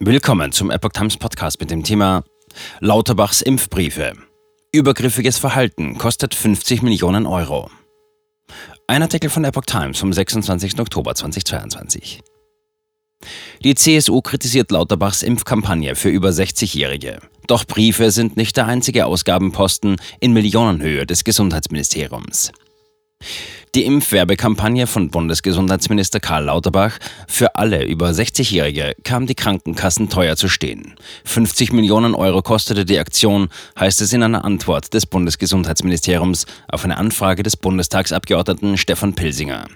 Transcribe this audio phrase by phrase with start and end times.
[0.00, 2.24] Willkommen zum Epoch Times Podcast mit dem Thema
[2.80, 4.14] Lauterbachs Impfbriefe.
[4.72, 7.70] Übergriffiges Verhalten kostet 50 Millionen Euro.
[8.88, 10.80] Ein Artikel von Epoch Times vom 26.
[10.80, 12.22] Oktober 2022.
[13.62, 17.20] Die CSU kritisiert Lauterbachs Impfkampagne für über 60-Jährige.
[17.46, 22.50] Doch Briefe sind nicht der einzige Ausgabenposten in Millionenhöhe des Gesundheitsministeriums.
[23.74, 26.96] Die Impfwerbekampagne von Bundesgesundheitsminister Karl Lauterbach
[27.26, 30.94] für alle über 60-Jährige kam die Krankenkassen teuer zu stehen.
[31.24, 36.98] 50 Millionen Euro kostete die Aktion, heißt es in einer Antwort des Bundesgesundheitsministeriums auf eine
[36.98, 39.66] Anfrage des Bundestagsabgeordneten Stefan Pilsinger.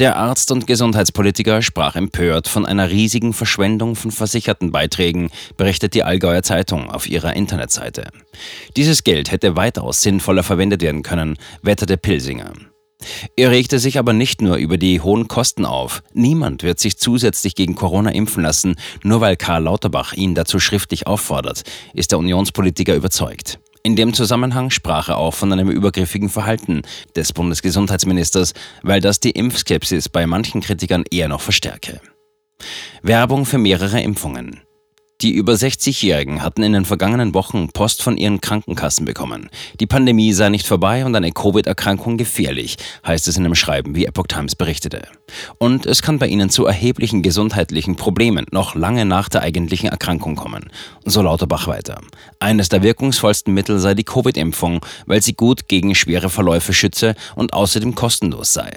[0.00, 6.02] Der Arzt und Gesundheitspolitiker sprach empört von einer riesigen Verschwendung von versicherten Beiträgen, berichtet die
[6.02, 8.08] Allgäuer Zeitung auf ihrer Internetseite.
[8.76, 12.52] Dieses Geld hätte weitaus sinnvoller verwendet werden können, wetterte Pilsinger.
[13.36, 16.02] Er regte sich aber nicht nur über die hohen Kosten auf.
[16.12, 21.06] Niemand wird sich zusätzlich gegen Corona impfen lassen, nur weil Karl Lauterbach ihn dazu schriftlich
[21.06, 21.62] auffordert,
[21.94, 23.58] ist der Unionspolitiker überzeugt.
[23.82, 26.82] In dem Zusammenhang sprach er auch von einem übergriffigen Verhalten
[27.16, 32.00] des Bundesgesundheitsministers, weil das die Impfskepsis bei manchen Kritikern eher noch verstärke.
[33.02, 34.62] Werbung für mehrere Impfungen.
[35.20, 39.48] Die über 60-Jährigen hatten in den vergangenen Wochen Post von ihren Krankenkassen bekommen.
[39.78, 44.06] Die Pandemie sei nicht vorbei und eine Covid-Erkrankung gefährlich, heißt es in einem Schreiben, wie
[44.06, 45.06] Epoch Times berichtete.
[45.58, 50.34] Und es kann bei ihnen zu erheblichen gesundheitlichen Problemen noch lange nach der eigentlichen Erkrankung
[50.34, 50.70] kommen.
[51.04, 52.00] So Lauterbach weiter.
[52.40, 57.52] Eines der wirkungsvollsten Mittel sei die Covid-Impfung, weil sie gut gegen schwere Verläufe schütze und
[57.52, 58.76] außerdem kostenlos sei.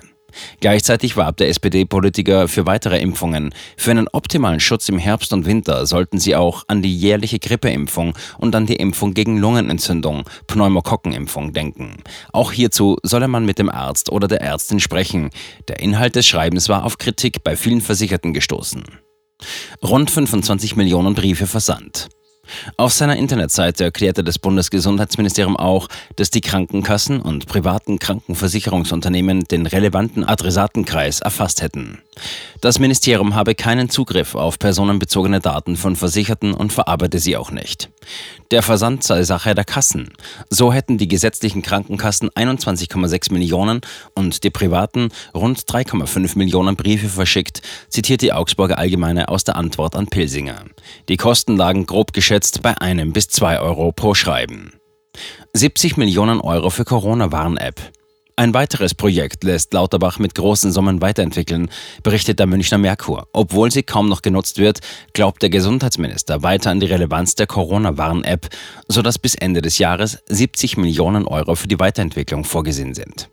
[0.59, 3.53] Gleichzeitig warb der SPD-Politiker für weitere Impfungen.
[3.77, 8.13] Für einen optimalen Schutz im Herbst und Winter sollten sie auch an die jährliche Grippeimpfung
[8.37, 11.97] und an die Impfung gegen Lungenentzündung, Pneumokokkenimpfung denken.
[12.33, 15.29] Auch hierzu solle man mit dem Arzt oder der Ärztin sprechen.
[15.67, 18.83] Der Inhalt des Schreibens war auf Kritik bei vielen Versicherten gestoßen.
[19.83, 22.09] Rund 25 Millionen Briefe versandt.
[22.77, 30.23] Auf seiner Internetseite erklärte das Bundesgesundheitsministerium auch, dass die Krankenkassen und privaten Krankenversicherungsunternehmen den relevanten
[30.23, 31.99] Adressatenkreis erfasst hätten.
[32.61, 37.89] Das Ministerium habe keinen Zugriff auf personenbezogene Daten von Versicherten und verarbeite sie auch nicht.
[38.51, 40.13] Der Versand sei Sache der Kassen.
[40.49, 43.81] So hätten die gesetzlichen Krankenkassen 21,6 Millionen
[44.15, 49.95] und die privaten rund 3,5 Millionen Briefe verschickt, zitiert die Augsburger Allgemeine aus der Antwort
[49.95, 50.63] an Pilsinger.
[51.09, 54.73] Die Kosten lagen grob geschätzt bei einem bis zwei Euro pro Schreiben.
[55.53, 57.96] 70 Millionen Euro für Corona-Warn-App.
[58.39, 61.71] Ein weiteres Projekt lässt Lauterbach mit großen Summen weiterentwickeln,
[62.03, 63.27] berichtet der Münchner Merkur.
[63.33, 64.79] Obwohl sie kaum noch genutzt wird,
[65.13, 68.49] glaubt der Gesundheitsminister weiter an die Relevanz der Corona-Warn-App,
[68.87, 73.27] sodass bis Ende des Jahres 70 Millionen Euro für die Weiterentwicklung vorgesehen sind.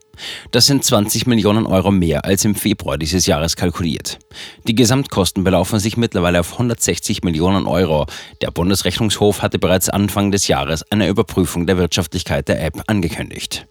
[0.53, 4.19] Das sind 20 Millionen Euro mehr als im Februar dieses Jahres kalkuliert.
[4.67, 8.07] Die Gesamtkosten belaufen sich mittlerweile auf 160 Millionen Euro.
[8.41, 13.67] Der Bundesrechnungshof hatte bereits Anfang des Jahres eine Überprüfung der Wirtschaftlichkeit der App angekündigt.